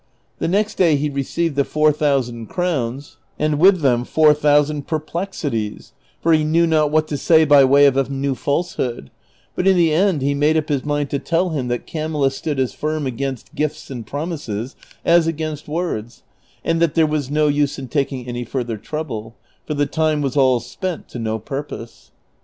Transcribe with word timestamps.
'The 0.39 0.47
next 0.47 0.79
day 0.79 0.95
he 0.95 1.11
received 1.11 1.55
the 1.55 1.63
four 1.63 1.91
tliousand 1.93 2.49
crowns, 2.49 3.17
and 3.37 3.59
with 3.59 3.81
them 3.81 4.03
four 4.03 4.33
thousand 4.33 4.87
perplexities, 4.87 5.93
for 6.19 6.33
he 6.33 6.43
knew 6.43 6.65
not 6.65 6.89
what 6.89 7.07
to 7.09 7.17
say 7.17 7.45
by 7.45 7.63
way 7.63 7.85
of 7.85 7.95
a 7.95 8.09
new 8.09 8.31
f:ilseho(xl; 8.31 9.09
but 9.55 9.67
in 9.67 9.77
tlie 9.77 9.91
end 9.91 10.23
he 10.23 10.33
made 10.33 10.57
up 10.57 10.69
his 10.69 10.83
mind 10.83 11.11
to 11.11 11.19
tell 11.19 11.49
him 11.49 11.67
that 11.67 11.85
Camilla 11.85 12.31
stood 12.31 12.59
as 12.59 12.73
firm 12.73 13.05
against 13.05 13.53
gifts 13.53 13.91
and 13.91 14.07
promises 14.07 14.75
as 15.05 15.27
against 15.27 15.67
words, 15.67 16.23
and 16.65 16.81
that 16.81 16.95
there 16.95 17.05
was 17.05 17.29
no 17.29 17.47
us° 17.47 17.77
in 17.77 17.87
takino 17.87 18.27
any 18.27 18.43
further 18.43 18.77
trouble, 18.77 19.35
for 19.67 19.75
the 19.75 19.85
time 19.85 20.23
was 20.23 20.35
all 20.35 20.59
spent 20.59 21.09
to 21.09 21.19
no 21.19 21.37
purpose. 21.37 22.09